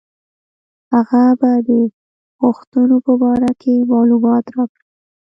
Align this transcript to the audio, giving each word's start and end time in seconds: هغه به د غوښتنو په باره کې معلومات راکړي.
هغه 0.93 1.23
به 1.39 1.51
د 1.67 1.69
غوښتنو 2.41 2.95
په 3.05 3.13
باره 3.21 3.51
کې 3.61 3.87
معلومات 3.91 4.45
راکړي. 4.55 4.85